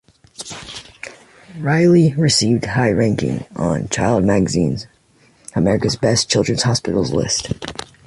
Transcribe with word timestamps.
Riley 1.59 2.15
received 2.15 2.65
high 2.65 2.89
ranking 2.89 3.45
on 3.55 3.87
"Child" 3.89 4.23
magazine's 4.23 4.87
America's 5.53 5.95
best 5.95 6.27
children's 6.27 6.63
hospitals 6.63 7.11
list. 7.11 7.53